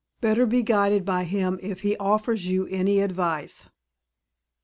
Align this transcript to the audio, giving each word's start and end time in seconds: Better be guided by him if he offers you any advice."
Better 0.19 0.47
be 0.47 0.63
guided 0.63 1.05
by 1.05 1.25
him 1.25 1.59
if 1.61 1.81
he 1.81 1.95
offers 1.97 2.47
you 2.47 2.65
any 2.65 3.01
advice." 3.01 3.69